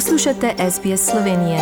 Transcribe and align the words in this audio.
Poslušate 0.00 0.54
SBS 0.70 1.10
Slovenije. 1.10 1.58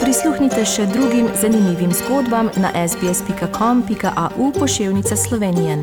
Prisluhnite 0.00 0.64
še 0.64 0.86
drugim 0.86 1.26
zanimivim 1.40 1.90
zgodbam 1.92 2.48
na 2.56 2.88
sbsp.com.au 2.88 4.52
pošiljka 4.52 5.16
Slovenije. 5.16 5.76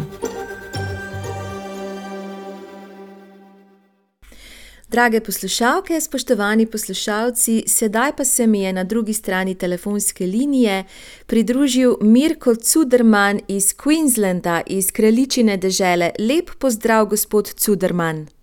Drage 4.87 5.19
poslušalke, 5.19 6.01
spoštovani 6.01 6.65
poslušalci, 6.65 7.63
sedaj 7.67 8.15
pa 8.17 8.25
se 8.25 8.47
mi 8.47 8.61
je 8.61 8.73
na 8.73 8.83
drugi 8.83 9.13
strani 9.13 9.55
telefonske 9.55 10.25
linije 10.25 10.83
pridružil 11.25 11.95
Mirko 12.01 12.55
Cuderman 12.55 13.39
iz 13.47 13.75
Queenslanda, 13.75 14.61
iz 14.67 14.91
kraljičine 14.91 15.57
dežele. 15.57 16.11
Lep 16.19 16.49
pozdrav, 16.59 17.05
gospod 17.05 17.53
Cuderman. 17.53 18.38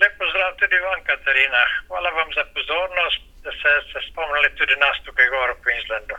Lep 0.00 0.12
pozdrav 0.20 0.50
tudi 0.60 0.78
vam, 0.86 1.00
Katarina. 1.08 1.62
Hvala 1.88 2.10
vam 2.18 2.28
za 2.38 2.44
pozornost, 2.54 3.20
da 3.44 3.50
ste 3.56 3.70
se 3.90 3.98
spomnili 4.08 4.48
tudi 4.58 4.74
nas 4.84 4.96
tukaj 5.06 5.26
gor 5.34 5.48
v 5.54 5.58
Queenslandu. 5.64 6.16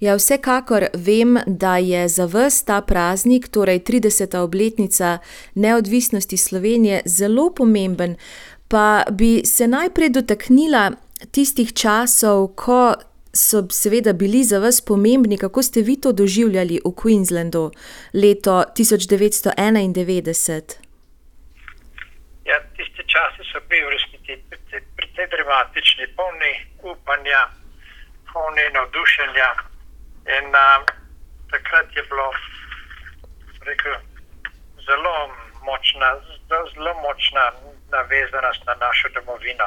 Ja, 0.00 0.16
vsekakor 0.16 0.86
vem, 0.94 1.38
da 1.46 1.78
je 1.78 2.08
za 2.08 2.26
vas 2.26 2.64
ta 2.64 2.80
praznik, 2.80 3.48
torej 3.48 3.78
30. 3.78 4.38
obletnica 4.38 5.18
neodvisnosti 5.54 6.36
Slovenije, 6.36 7.02
zelo 7.06 7.54
pomemben. 7.54 8.16
Pa 8.68 9.04
bi 9.10 9.46
se 9.46 9.68
najprej 9.68 10.10
dotaknila 10.10 10.90
tistih 11.32 11.72
časov, 11.72 12.48
ko 12.54 12.94
so 13.34 13.66
seveda 13.70 14.12
bili 14.12 14.44
za 14.44 14.58
vas 14.58 14.80
pomembni, 14.80 15.38
kako 15.38 15.62
ste 15.62 15.82
vi 15.82 16.00
to 16.00 16.12
doživljali 16.12 16.80
v 16.84 16.90
Queenslandu 16.90 17.70
leto 18.12 18.64
1991. 18.76 20.83
Tisti 22.94 23.10
časi 23.10 23.42
so 23.50 23.58
bili 23.66 23.82
v 23.82 23.90
resnici 23.90 24.32
precej, 24.46 24.80
precej 24.94 25.26
dramatični, 25.26 26.06
polni 26.14 26.52
upanja, 26.78 27.50
polni 28.30 28.70
navdušenja. 28.70 29.50
In 30.38 30.54
uh, 30.54 30.86
takrat 31.50 31.90
je 31.90 32.02
bilo 32.06 32.30
rekel, 33.66 33.98
zelo 34.86 35.34
močna, 35.66 36.22
zelo 36.46 36.94
močna 37.02 37.50
navezanost 37.90 38.62
na 38.66 38.74
našo 38.78 39.08
domovino. 39.08 39.66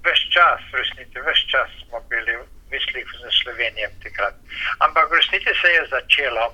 Ves 0.00 0.20
čas, 0.32 0.60
v 0.72 0.80
resnici, 0.80 1.20
ves 1.20 1.40
čas 1.52 1.68
smo 1.84 2.00
bili 2.08 2.32
v 2.32 2.48
mislih 2.72 3.06
za 3.20 3.28
Slovenijo 3.44 3.92
takrat. 4.02 4.34
Ampak 4.80 5.10
v 5.10 5.20
resnici 5.20 5.52
se 5.60 5.68
je 5.68 5.84
začelo, 5.92 6.48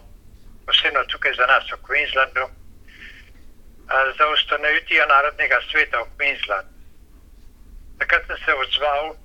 posebno 0.67 1.07
tukaj 1.07 1.39
za 1.39 1.47
nas 1.47 1.71
v 1.71 1.79
Queenslandu, 1.87 2.51
za 3.89 4.25
ustanovitev 4.29 5.09
Narodnega 5.09 5.59
sveta 5.71 6.03
v 6.03 6.09
Queenslandu. 6.19 6.73
Takrat 7.99 8.27
sem 8.27 8.37
se 8.45 8.55
odzval 8.55 9.17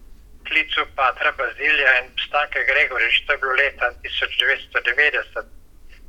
klicu 0.47 0.86
Patra 0.95 1.31
Bazilija 1.31 2.00
in 2.00 2.08
Stanke 2.28 2.64
Gregorič, 2.64 3.25
to 3.25 3.34
je 3.34 3.38
bilo 3.38 3.53
leta 3.53 3.91
1990, 4.03 5.52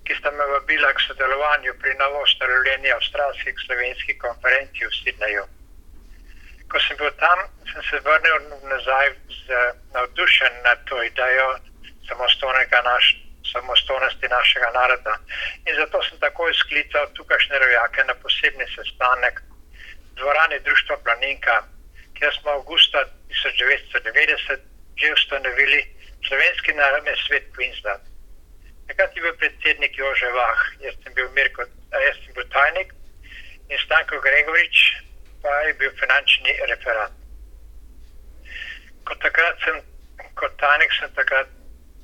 ki 0.05 0.15
sta 0.19 0.31
me 0.31 0.45
vabila 0.47 0.93
k 0.93 1.01
sodelovanju 1.07 1.75
pri 1.81 1.95
novo 1.99 2.23
ustanovljeni 2.23 2.93
avstralski 2.93 3.55
slovenski 3.67 4.19
konferenci 4.19 4.87
v 4.87 4.95
Sydneyju. 5.01 5.45
Ko 6.71 6.81
sem 6.81 6.97
bil 6.97 7.13
tam, 7.21 7.39
sem 7.73 7.83
se 7.91 8.01
vrnil 8.07 8.37
nazaj 8.71 9.07
z 9.45 9.47
navdušen 9.95 10.53
nad 10.65 10.79
to 10.89 11.03
idejo 11.03 11.49
samostojnega 12.09 12.83
našega 12.83 13.25
samostojnosti 13.55 14.27
našega 14.37 14.69
naroda. 14.81 15.15
In 15.67 15.75
zato 15.81 16.03
sem 16.03 16.19
takoj 16.27 16.53
sklical 16.63 17.07
tukajšnje 17.17 17.59
rojake 17.65 18.05
na 18.05 18.15
posebni 18.23 18.67
sestanek 18.75 19.37
v 19.41 20.13
dvorani 20.21 20.59
Društva 20.67 20.97
Planinka, 21.05 21.57
kjer 22.19 22.33
smo 22.41 22.51
avgusta 22.59 23.07
1990 23.31 24.71
že 24.97 25.13
ustanovili 25.13 25.81
Slovenski 26.27 26.73
narodni 26.73 27.15
svet 27.27 27.47
Queensland. 27.55 28.05
Takrat 28.89 29.17
je 29.17 29.23
bil 29.23 29.35
predsednik 29.41 29.99
Jože 29.99 30.31
Vah, 30.37 30.61
jaz 30.81 30.95
sem 31.03 31.15
bil, 31.15 31.29
Mirko, 31.37 31.67
jaz 32.07 32.17
sem 32.25 32.33
bil 32.37 32.47
tajnik 32.55 32.95
in 33.71 33.79
Stanko 33.85 34.21
Gregorič 34.21 34.79
pa 35.43 35.51
je 35.67 35.75
bil 35.75 35.91
finančni 36.01 36.53
referat. 36.71 37.13
Kot 39.05 39.19
takrat 39.21 39.61
sem, 39.65 39.81
kot 40.41 40.57
tajnik 40.61 40.93
sem 40.99 41.11
takrat 41.19 41.49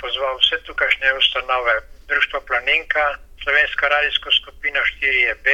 pozval 0.00 0.34
vse 0.38 0.56
tukajšnje 0.68 1.12
ustanove, 1.20 1.74
Društvo 2.08 2.40
Planinka, 2.48 3.04
Slovenska 3.42 3.88
radijska 3.88 4.30
skupina 4.40 4.80
4B, 4.80 5.48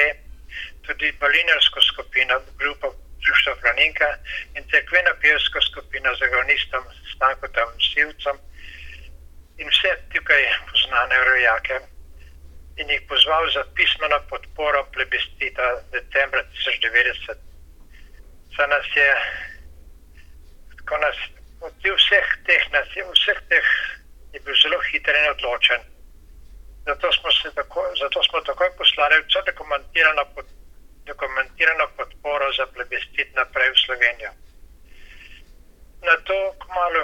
tudi 0.87 1.13
Balinarsko 1.21 1.81
skupino, 1.91 2.35
grupo 2.59 2.87
Društva 3.25 3.55
Planinka 3.61 4.09
in 4.57 4.63
Cerkvena 4.71 5.13
pevska 5.23 5.61
skupina 5.71 6.15
z 6.15 6.23
agonistom 6.23 6.85
Stankotom 7.15 7.71
Silcem 7.89 8.37
in 9.59 9.69
vse 9.73 9.91
tukaj 10.13 10.43
poznane 10.71 11.19
rojake 11.25 11.77
in 12.77 12.91
jih 12.91 13.03
pozval 13.09 13.51
za 13.55 13.63
pismeno 13.75 14.19
podporo 14.31 14.85
plebiscita 14.93 15.67
decembra 15.93 16.43
1990. 16.43 17.35
Za 18.57 18.67
nas 18.67 18.87
je, 18.97 19.11
ko 20.89 20.99
nas 20.99 21.17
od 21.61 21.73
vseh 21.99 22.29
teh, 22.47 22.63
nas 22.73 22.89
je 22.97 23.03
vseh 23.13 23.41
teh 23.49 23.69
je 24.37 24.41
bil 24.45 24.57
zelo 24.63 24.79
hiter 24.89 25.15
in 25.17 25.31
odločen. 25.31 25.81
Zato 26.87 27.13
smo, 27.13 27.29
tako, 27.55 27.81
zato 28.03 28.19
smo 28.23 28.41
takoj 28.41 28.71
poslali 28.79 29.23
vso 29.29 29.41
dokumentirano, 29.67 30.25
pod, 30.35 30.47
dokumentirano 31.05 31.89
podporo 31.97 32.53
za 32.53 32.67
plebiscit 32.67 33.35
naprej 33.35 33.71
v 33.71 33.79
Slovenijo. 33.85 34.33
Na 36.07 36.17
to, 36.23 36.55
kmalo 36.59 37.03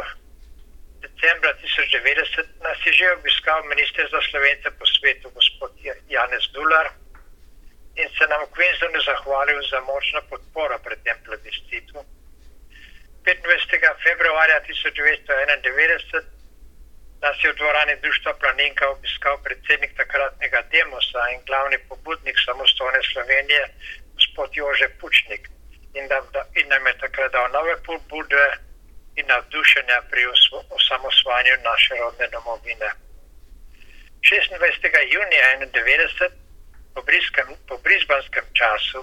decembra 1.02 1.50
1990, 1.58 2.62
nas 2.62 2.78
je 2.86 2.92
že 2.92 3.16
obiskal 3.18 3.66
minister 3.66 4.06
za 4.10 4.20
slovence 4.30 4.70
po 4.70 4.86
svetu, 4.86 5.30
gospod 5.34 5.74
Janez 6.08 6.46
Dular, 6.54 6.94
in 7.98 8.08
se 8.14 8.26
nam 8.30 8.46
v 8.46 8.54
Queenslandu 8.54 9.00
zahvalil 9.02 9.58
za 9.66 9.80
močno 9.80 10.22
podporo 10.30 10.78
pred 10.78 11.02
tem 11.02 11.18
plebiscitu. 11.26 11.98
25. 13.22 14.06
februarja 14.06 14.58
1991 14.66 16.31
nas 17.22 17.36
je 17.44 17.52
v 17.52 17.56
dvorani 17.56 17.94
Društva 18.02 18.32
Planinka 18.34 18.84
obiskal 18.90 19.38
predsednik 19.46 19.94
takratnega 19.96 20.60
Demosa 20.72 21.22
in 21.34 21.40
glavni 21.46 21.78
pobudnik 21.88 22.36
samostojne 22.46 23.00
Slovenije, 23.12 23.62
gospod 24.14 24.50
Jože 24.52 24.88
Pučnik, 24.98 25.42
in, 25.94 26.08
da, 26.10 26.18
da, 26.34 26.42
in 26.58 26.66
nam 26.68 26.86
je 26.86 26.98
takrat 26.98 27.32
dal 27.32 27.46
nove 27.52 27.76
pobude 27.86 28.46
in 29.16 29.26
navdušenja 29.26 29.98
pri 30.10 30.22
osamosvanju 30.76 31.54
naše 31.70 31.94
rodne 32.02 32.26
domovine. 32.34 32.90
26. 34.26 34.90
junija 35.14 35.46
1991, 35.62 36.30
po, 36.94 37.00
po 37.68 37.74
brizbanskem 37.84 38.44
času, 38.58 39.00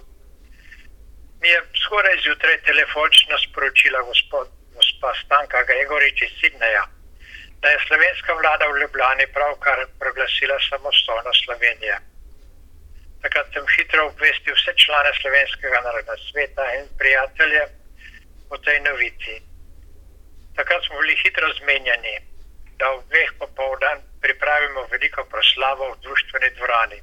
mi 1.41 1.50
je 1.50 1.59
skoraj 1.86 2.16
zjutraj 2.24 2.57
telefonično 2.62 3.36
sporočila 3.46 4.01
gospod, 4.01 4.47
gospa 4.75 5.13
Stanka 5.24 5.63
Gregorič 5.63 6.22
iz 6.22 6.31
Sidneja 6.40 6.99
da 7.62 7.68
je 7.70 7.86
slovenska 7.88 8.34
vlada 8.34 8.66
v 8.68 8.80
Ljubljani 8.81 9.25
pravkar 9.38 9.80
proglasila 10.00 10.58
samostojno 10.70 11.31
Slovenijo. 11.44 11.97
Takrat 13.24 13.47
sem 13.53 13.66
hitro 13.75 14.06
obvestil 14.08 14.56
vse 14.56 14.74
člane 14.84 15.12
slovenskega 15.22 15.80
narodnega 15.88 16.16
sveta 16.28 16.66
in 16.78 16.86
prijatelje 17.00 17.64
o 18.50 18.58
tej 18.58 18.80
novici. 18.90 19.36
Takrat 20.56 20.81
smo 20.84 21.02
bili 21.02 21.16
hitro 21.24 21.48
zmenjeni, 21.59 22.16
da 22.80 22.86
v 22.96 23.03
dveh 23.09 23.31
popoldan 23.40 23.98
pripravimo 24.24 24.88
veliko 24.92 25.24
proslavo 25.34 25.92
v 25.92 26.00
družbeni 26.03 26.50
dvorani. 26.58 27.00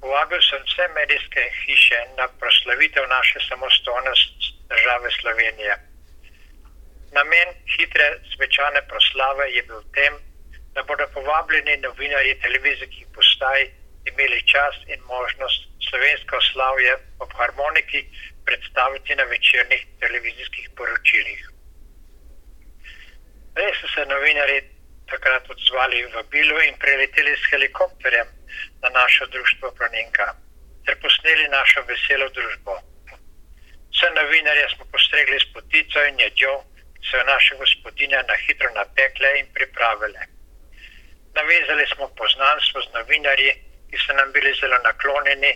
Povabil 0.00 0.40
sem 0.48 0.62
vse 0.68 0.86
medijske 0.94 1.42
hiše 1.60 2.00
na 2.18 2.28
proslavitev 2.40 3.08
naše 3.08 3.38
samostojnosti 3.48 4.54
države 4.70 5.10
Slovenije. 5.20 5.74
Namen 7.16 7.48
hitre 7.76 8.06
svečane 8.34 8.80
proslave 8.88 9.44
je 9.56 9.62
bil 9.68 9.80
v 9.80 9.92
tem, 9.96 10.14
da 10.74 10.82
bodo 10.82 11.06
povabljeni 11.14 11.76
novinarji 11.80 12.34
televizijskih 12.44 13.06
postaj 13.14 13.70
imeli 14.10 14.40
čas 14.52 14.74
in 14.92 15.00
možnost 15.08 15.60
slovensko 15.88 16.40
slavje 16.52 16.92
ob 17.18 17.32
harmoniki 17.38 18.02
predstaviti 18.46 19.16
na 19.16 19.24
večernih 19.32 19.86
televizijskih 20.00 20.68
poročilih. 20.76 21.40
Res 23.56 23.80
so 23.80 23.88
se 23.94 24.06
novinarji 24.12 24.60
takrat 25.10 25.50
odzvali 25.50 26.04
v 26.12 26.24
Bilu 26.30 26.60
in 26.68 26.76
preleteli 26.84 27.32
s 27.36 27.50
helikopterjem 27.50 28.28
na 28.82 28.88
našo 29.00 29.26
društvo 29.26 29.72
Planinka 29.78 30.28
ter 30.84 31.00
posneli 31.00 31.48
našo 31.48 31.88
veselo 31.88 32.28
družbo. 32.28 32.78
Vse 33.90 34.08
novinarje 34.20 34.68
smo 34.74 34.84
postregli 34.92 35.40
s 35.40 35.52
potico 35.54 36.04
in 36.04 36.20
jedjo, 36.20 36.56
so 37.10 37.22
naše 37.26 37.54
gospodine 37.56 38.22
na 38.28 38.34
hitro 38.34 38.70
napekle 38.74 39.38
in 39.38 39.46
pripravile. 39.54 40.20
Navezali 41.34 41.86
smo 41.94 42.08
poznanstvo 42.08 42.82
z 42.82 42.88
novinarji, 42.94 43.52
ki 43.90 43.96
so 43.98 44.12
nam 44.12 44.32
bili 44.32 44.54
zelo 44.60 44.78
naklonjeni, 44.78 45.52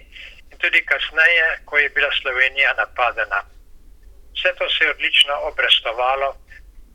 in 0.50 0.58
tudi 0.58 0.84
kasneje, 0.90 1.46
ko 1.64 1.78
je 1.78 1.88
bila 1.88 2.10
Slovenija 2.22 2.74
napadena. 2.74 3.40
Vse 4.34 4.54
to 4.58 4.70
se 4.70 4.84
je 4.84 4.90
odlično 4.90 5.34
obrestovalo, 5.50 6.36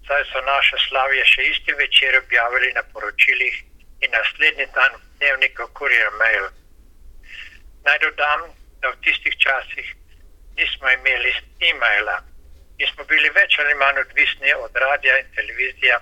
saj 0.07 0.23
so 0.31 0.41
naše 0.41 0.77
slavje 0.87 1.25
še 1.25 1.41
isti 1.43 1.73
večer 1.73 2.17
objavili 2.17 2.71
na 2.73 2.83
poročilih 2.93 3.55
in 4.01 4.11
naslednji 4.11 4.67
dan 4.75 4.91
v 4.95 5.01
dnevniku 5.17 5.67
Courier 5.77 6.11
Mail. 6.19 6.47
Naj 7.85 7.99
dodam, 7.99 8.41
da 8.81 8.89
v 8.89 9.01
tistih 9.03 9.35
časih 9.37 9.87
nismo 10.57 10.89
imeli 10.89 11.33
e-maila 11.59 12.34
in 12.77 12.87
smo 12.93 13.03
bili 13.11 13.29
več 13.29 13.59
ali 13.59 13.73
manj 13.81 13.99
odvisni 14.03 14.53
od 14.53 14.79
radia 14.85 15.17
in 15.19 15.31
televizije 15.35 15.99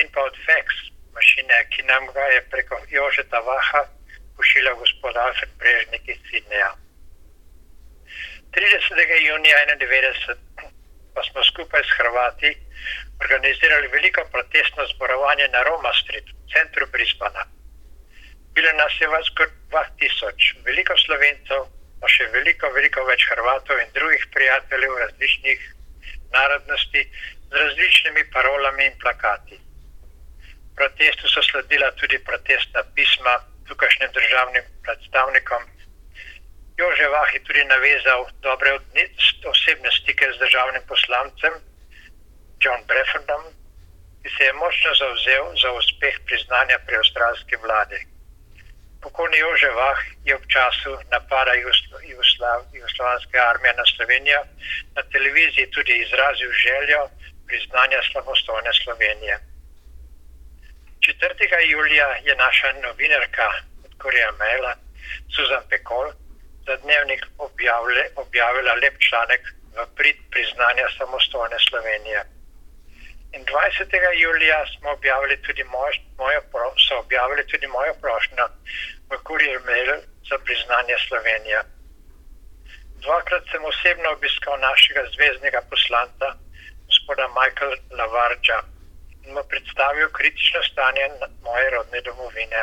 in 0.00 0.12
pa 0.14 0.22
od 0.22 0.36
fax 0.46 0.84
mašine, 1.14 1.56
ki 1.70 1.82
nam 1.82 2.06
ga 2.14 2.26
je 2.34 2.44
preko 2.50 2.80
Jožeta 2.88 3.40
Vaha 3.48 3.82
pošiljal 4.36 4.76
gospod 4.76 5.16
Alfred 5.16 5.50
Brežnik 5.58 6.08
iz 6.08 6.20
Sidneja. 6.30 6.72
30. 8.52 9.26
junija 9.26 9.58
1991 9.66 10.36
pa 11.14 11.22
smo 11.22 11.44
skupaj 11.44 11.82
s 11.84 11.96
Hrvati 11.98 12.50
organizirali 13.24 13.88
veliko 13.88 14.22
protestno 14.32 14.86
zborovanje 14.94 15.48
na 15.48 15.62
Roma 15.62 15.92
Street, 16.02 16.24
v 16.24 16.52
centru 16.52 16.86
Brisbana. 16.92 17.44
Bilo 18.54 18.72
nas 18.72 18.94
je 19.00 19.08
več 19.08 19.28
kot 19.38 19.50
2000, 19.74 20.64
veliko 20.68 20.96
slovencev, 21.04 21.66
pa 22.00 22.08
še 22.08 22.30
veliko, 22.36 22.70
veliko 22.76 23.04
več 23.10 23.26
Hrvatov 23.32 23.82
in 23.82 23.92
drugih 23.98 24.24
prijateljev 24.34 24.96
različnih 25.02 25.60
narodnosti 26.32 27.02
z 27.50 27.52
različnimi 27.62 28.30
parolami 28.32 28.84
in 28.86 28.98
plakati. 28.98 29.60
Protestu 30.76 31.28
so 31.28 31.42
sledila 31.42 31.90
tudi 32.00 32.18
protestna 32.18 32.82
pisma 32.94 33.34
tukajšnjim 33.68 34.10
državnim 34.12 34.64
predstavnikom. 34.82 35.62
Jože 36.80 37.08
Vah 37.08 37.34
je 37.34 37.44
tudi 37.44 37.64
navezal 37.64 38.26
dobre 38.42 38.78
osebne 39.52 39.90
stike 39.98 40.32
z 40.32 40.38
državnim 40.38 40.82
poslancem 40.88 41.52
John 42.62 42.80
Breffendom, 42.88 43.42
ki 44.22 44.28
se 44.36 44.44
je 44.44 44.52
močno 44.52 44.94
zauzel 44.94 45.44
za 45.62 45.70
uspeh 45.72 46.16
priznanja 46.26 46.78
pri 46.86 46.96
avstralski 46.96 47.56
vladi. 47.56 48.00
Pokojni 49.02 49.38
Jože 49.38 49.70
Vah 49.70 50.00
je 50.24 50.36
v 50.36 50.44
času 50.54 50.92
napada 51.10 51.52
Jugoslavijske 52.72 53.38
armije 53.38 53.74
na 53.74 53.84
Slovenijo 53.96 54.42
na 54.96 55.02
televiziji 55.02 55.70
tudi 55.70 55.94
izrazil 56.04 56.50
željo 56.52 57.00
priznanja 57.46 58.00
samostojne 58.12 58.72
Slovenije. 58.84 59.38
4. 61.00 61.70
julija 61.70 62.08
je 62.26 62.34
naša 62.36 62.72
novinarka 62.72 63.48
od 63.84 63.92
Korija 63.98 64.30
Mela, 64.38 64.74
Susan 65.34 65.64
Pekol, 65.70 66.12
za 66.66 66.76
dnevnik 66.76 67.22
objavile, 67.38 68.04
objavila 68.16 68.72
lep 68.82 68.96
članek 69.08 69.42
v 69.76 69.86
prid 69.96 70.16
priznanja 70.30 70.86
samostojne 70.98 71.56
Slovenije. 71.68 72.20
In 73.32 73.44
20. 73.44 74.20
julija 74.20 74.64
smo 74.66 74.90
objavili 74.90 75.42
tudi 75.42 75.64
moj, 75.64 75.92
mojo, 76.18 76.40
so 76.88 76.98
objavili 76.98 77.46
tudi 77.46 77.66
mojo 77.66 77.94
prošnjo 78.00 78.46
v 79.10 79.18
Courier 79.26 79.60
Mail 79.66 79.90
za 80.28 80.38
priznanje 80.38 80.96
Slovenije. 81.08 81.60
Dvakrat 83.04 83.44
sem 83.50 83.64
osebno 83.64 84.10
obiskal 84.12 84.58
našega 84.58 85.02
zvezdnega 85.14 85.60
poslanca, 85.70 86.26
gospoda 86.86 87.26
Michaela 87.36 87.76
Lavarča, 87.98 88.58
in 89.24 89.34
mu 89.34 89.42
predstavil 89.48 90.08
kritično 90.18 90.62
stanje 90.62 91.04
moje 91.42 91.70
rodne 91.70 92.00
domovine. 92.00 92.60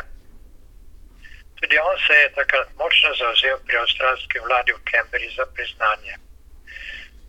Tudi 1.59 1.77
on 1.79 1.97
se 2.07 2.13
je 2.13 2.33
takrat 2.39 2.67
močno 2.81 3.09
zauzel 3.19 3.57
pri 3.65 3.77
avstralski 3.77 4.39
vladi 4.39 4.71
v 4.73 4.83
Canberri 4.91 5.29
za 5.37 5.45
priznanje. 5.55 6.26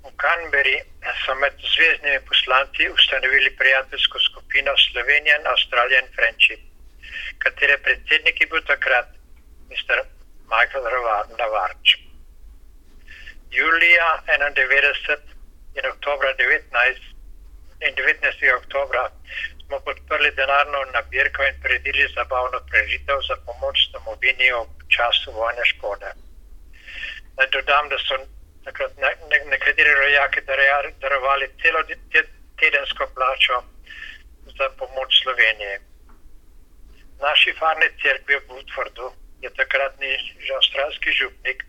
V 0.05 0.11
Canberri 0.23 0.79
so 1.25 1.35
med 1.35 1.55
zvezdnimi 1.75 2.21
poslanci 2.29 2.89
ustanovili 2.91 3.51
prijateljsko 3.57 4.19
skupino 4.19 4.73
Slovenijan, 4.77 5.47
Australijan, 5.47 6.07
Friendship, 6.17 6.61
katere 7.39 7.79
predsednik 7.79 8.41
je 8.41 8.47
bil 8.47 8.63
takrat 8.67 9.09
Mr. 9.71 9.99
Michael 10.53 10.85
Lavarč. 11.39 11.97
Julija 13.51 14.09
91 14.27 15.19
in 15.75 15.91
oktobra 15.91 16.35
19 16.35 17.09
in 17.81 17.95
19. 17.95 18.57
oktobra 18.57 19.11
smo 19.67 19.81
podprli 19.81 20.31
denarno 20.31 20.79
nabirko 20.95 21.43
in 21.43 21.61
predili 21.63 22.13
zabavno 22.15 22.59
prežitev 22.71 23.19
za 23.29 23.37
pomoč 23.47 23.79
domovini 23.93 24.49
v 24.53 24.67
času 24.97 25.33
vojne 25.33 25.65
škode. 25.65 26.11
Naj 27.37 27.49
dodam, 27.53 27.89
da 27.89 27.99
so 27.99 28.17
takrat 28.69 28.93
ne, 29.03 29.11
ne, 29.31 29.39
nekateri 29.53 29.93
rojaki 30.01 30.41
darovali 31.01 31.49
celo 31.63 31.81
tedensko 32.61 33.07
plačo 33.15 33.63
za 34.59 34.67
pomoč 34.79 35.11
Sloveniji. 35.23 35.77
Naši 37.21 37.55
farni 37.61 37.89
cerkvi 38.03 38.37
v 38.37 38.47
Budfordu 38.49 39.09
je 39.43 39.51
takratni 39.61 40.13
že 40.45 40.53
avstralski 40.59 41.13
župnik 41.21 41.65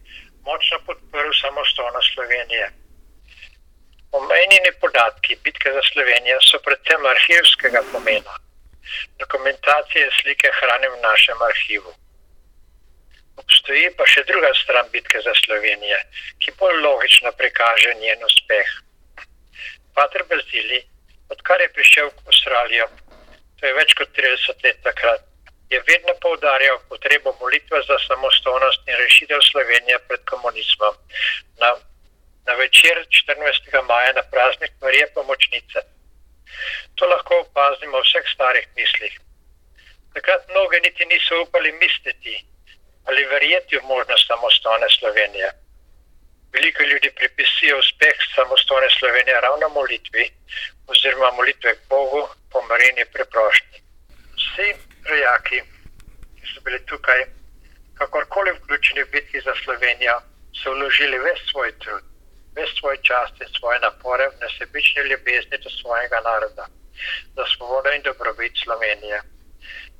močno 0.45 0.77
podprl 0.85 1.31
samostojnost 1.41 2.13
Slovenije. 2.13 2.67
Omenjeni 4.11 4.71
podatki 4.81 5.37
bitke 5.43 5.73
za 5.77 5.83
Slovenijo 5.91 6.39
so 6.41 6.59
predvsem 6.65 7.05
arhivskega 7.05 7.81
pomena. 7.91 8.35
Dokumentacije 9.21 10.09
slike 10.21 10.49
hranim 10.59 10.91
v 10.97 11.01
našem 11.09 11.37
arhivu. 11.49 11.91
Obstoji 13.39 13.89
pa 13.97 14.05
še 14.09 14.23
druga 14.29 14.51
stran 14.59 14.89
bitke 14.93 15.21
za 15.25 15.33
Slovenijo, 15.41 15.99
ki 16.43 16.55
bolj 16.59 16.81
logično 16.83 17.31
prikaže 17.39 17.95
njen 18.01 18.23
uspeh. 18.27 18.71
Pater 19.95 20.23
Bazili, 20.29 20.83
odkar 21.33 21.61
je 21.61 21.73
prišel 21.75 22.11
v 22.11 22.27
Avstralijo, 22.27 22.87
to 23.59 23.67
je 23.67 23.73
več 23.79 23.95
kot 23.99 24.15
30 24.15 24.65
let 24.67 24.81
takrat, 24.85 25.25
je 25.69 25.79
vedno 25.87 26.15
poudarjal 26.23 26.79
potrebo 26.89 27.35
molitve 27.41 27.81
za 27.87 27.99
samostojnost 28.07 28.87
in 28.87 28.97
rešitev 29.03 29.41
Slovenije 29.51 29.99
pred 30.07 30.23
komunizmom. 30.31 30.97
Na 31.61 31.75
na 32.49 32.55
večer 32.55 32.95
14. 33.09 33.81
maja 33.89 34.11
na 34.13 34.23
praznik 34.31 34.71
Marije 34.81 35.07
Pomočnice. 35.13 35.79
To 36.95 37.05
lahko 37.05 37.33
opazimo 37.45 37.97
v 37.99 38.05
vseh 38.07 38.25
starih 38.35 38.67
mislih. 38.77 39.13
Takrat 40.13 40.41
mnogi 40.49 40.77
niti 40.85 41.05
niso 41.05 41.41
upali 41.45 41.71
misliti 41.83 42.33
ali 43.07 43.25
verjeti 43.25 43.77
v 43.77 43.83
možnost 43.83 44.27
samostojne 44.27 44.87
Slovenije. 44.99 45.49
Veliko 46.53 46.83
ljudi 46.83 47.09
pripisijo 47.15 47.79
uspeh 47.79 48.15
samostojne 48.35 48.89
Slovenije 48.99 49.41
ravno 49.41 49.69
molitvi 49.69 50.25
oziroma 50.87 51.31
molitve 51.31 51.75
k 51.75 51.87
Bogu, 51.89 52.27
pomarini 52.51 53.05
preprošni. 53.13 53.77
Vsi 54.37 54.67
rojaki, 55.09 55.59
ki 56.37 56.45
so 56.53 56.61
bili 56.65 56.85
tukaj, 56.85 57.25
kakorkoli 57.97 58.51
vključeni 58.51 59.03
v 59.03 59.11
bitki 59.11 59.41
za 59.41 59.53
Slovenijo, 59.63 60.21
so 60.63 60.73
vložili 60.73 61.19
ves 61.19 61.39
svoj 61.51 61.71
trud 61.79 62.09
ves 62.59 62.69
svoj 62.79 62.97
čas 63.07 63.29
in 63.41 63.49
svoje 63.59 63.79
napore 63.79 64.29
v 64.29 64.39
nesebični 64.41 65.01
ljubezni 65.09 65.57
do 65.63 65.69
svojega 65.69 66.19
naroda, 66.29 66.65
za 67.35 67.45
svobodo 67.55 67.89
in 67.91 68.01
dobrobit 68.01 68.53
Slovenije. 68.63 69.21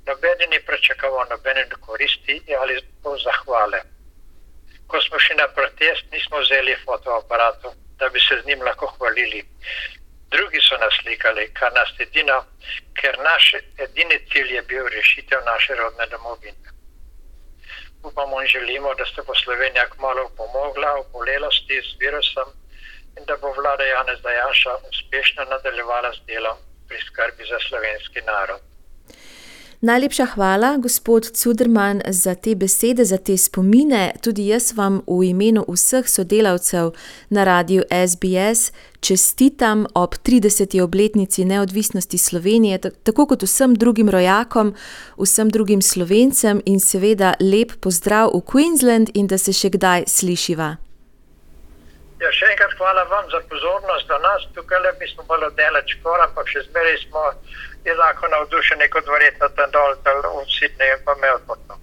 Nobeni 0.10 0.46
ni 0.52 0.60
pričakoval 0.68 1.28
nobene 1.30 1.66
koristi 1.86 2.42
ali 2.62 2.80
zahvale. 3.24 3.82
Ko 4.88 5.02
smo 5.02 5.20
šli 5.20 5.36
na 5.36 5.48
protest, 5.48 6.06
nismo 6.12 6.40
vzeli 6.40 6.78
fotoaparatov, 6.86 7.74
da 8.00 8.10
bi 8.10 8.20
se 8.20 8.42
z 8.42 8.46
njim 8.48 8.62
lahko 8.68 8.88
hvalili. 8.98 9.46
Drugi 10.34 10.60
so 10.62 10.78
nas 10.78 10.94
slikali, 11.02 11.54
kar 11.54 11.74
nas 11.74 11.94
edino, 12.00 12.44
ker 13.02 13.18
naš 13.30 13.54
edini 13.86 14.18
cilj 14.32 14.56
je 14.56 14.62
bil 14.62 14.88
rešitev 14.88 15.40
naše 15.46 15.76
rodne 15.76 16.06
domovine 16.08 16.70
upamo 18.04 18.42
in 18.42 18.48
želimo, 18.48 18.94
da 18.94 19.06
se 19.06 19.22
bo 19.28 19.34
Slovenija 19.36 19.90
kmalo 19.90 20.30
pomogla 20.38 20.90
v 21.00 21.04
bolelosti 21.12 21.82
z 21.88 21.90
virusom 22.00 22.48
in 23.18 23.26
da 23.26 23.38
bo 23.38 23.54
vlada 23.58 23.84
Janez 23.84 24.20
Dajanša 24.22 24.74
uspešno 24.90 25.44
nadaljevala 25.44 26.12
z 26.14 26.20
delom 26.28 26.58
pri 26.88 26.98
skrbi 27.08 27.44
za 27.52 27.60
slovenski 27.68 28.22
narod. 28.22 28.62
Najlepša 29.82 30.26
hvala, 30.26 30.78
gospod 30.78 31.24
Cuderman, 31.24 32.02
za 32.08 32.36
te 32.36 32.56
besede, 32.56 33.06
za 33.06 33.18
te 33.18 33.38
spomine. 33.38 34.12
Tudi 34.24 34.48
jaz 34.48 34.74
vam 34.78 35.02
v 35.08 35.24
imenu 35.32 35.64
vseh 35.68 36.10
sodelavcev 36.10 36.92
na 37.30 37.44
radiju 37.44 37.84
SBS 38.08 38.72
čestitam 39.00 39.86
ob 39.96 40.16
30. 40.16 40.82
obletnici 40.82 41.46
neodvisnosti 41.46 42.18
Slovenije, 42.18 42.78
tako 43.04 43.26
kot 43.26 43.44
vsem 43.44 43.76
drugim 43.76 44.10
rojakom, 44.10 44.76
vsem 45.18 45.50
drugim 45.50 45.82
slovencem 45.82 46.62
in 46.66 46.80
seveda 46.80 47.34
lep 47.40 47.72
pozdrav 47.82 48.36
v 48.36 48.42
Queensland 48.52 49.12
in 49.14 49.28
da 49.28 49.38
se 49.38 49.54
še 49.54 49.70
kdaj 49.70 50.04
slišiva. 50.08 50.76
Ja, 52.20 52.30
še 52.36 52.52
enkrat 52.52 52.74
hvala 52.76 53.04
vam 53.08 53.32
za 53.32 53.40
pozornost 53.48 54.08
do 54.12 54.18
nas. 54.20 54.44
Tukaj 54.56 54.80
le, 54.84 54.92
mi 55.00 55.08
smo 55.08 55.24
bolj 55.24 55.46
oddaleč, 55.48 55.96
ampak 56.04 56.52
še 56.52 56.68
zmeraj 56.68 56.98
smo 57.08 57.24
enako 57.86 58.28
navdušeni 58.28 58.90
kot 58.90 59.06
verjetno 59.08 59.50
tam 59.50 59.72
dol, 59.72 59.92
v 60.36 60.46
Sydneyju 60.56 60.98
in 60.98 61.04
pa 61.06 61.16
Melbourneu. 61.16 61.78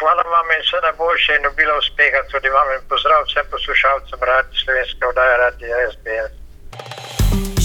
Hvala 0.00 0.22
vam 0.34 0.48
in 0.54 0.62
vse 0.62 0.78
najboljše 0.86 1.36
in 1.36 1.46
obilo 1.46 1.78
uspeha 1.78 2.20
tudi 2.30 2.48
vam 2.56 2.68
in 2.76 2.82
pozdrav 2.90 3.20
vsem 3.24 3.46
poslušalcem 3.50 4.18
Radio 4.30 4.54
Slovenske 4.62 5.06
oddaje 5.10 5.36
Radio 5.44 5.68
SBS. 5.92 6.32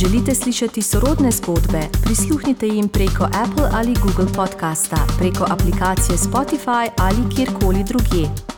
Želite 0.02 0.32
slišati 0.36 0.82
sorodne 0.82 1.32
zgodbe? 1.32 1.82
Prisluhnite 2.06 2.66
jim 2.66 2.88
preko 2.90 3.24
Apple 3.44 3.68
ali 3.78 3.94
Google 4.04 4.30
podcasta, 4.40 5.00
preko 5.20 5.44
aplikacije 5.56 6.18
Spotify 6.28 6.86
ali 7.06 7.22
kjerkoli 7.36 7.82
drugje. 7.90 8.53